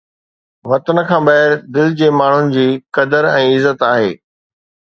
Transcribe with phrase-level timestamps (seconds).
[0.69, 2.65] وطن کان ٻاهر دل جي ماڻهن جي
[2.99, 4.13] قدر ۽ عزت آهي